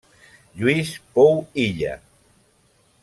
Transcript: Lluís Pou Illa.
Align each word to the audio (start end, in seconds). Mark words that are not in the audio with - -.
Lluís 0.61 0.95
Pou 1.13 1.37
Illa. 1.65 1.95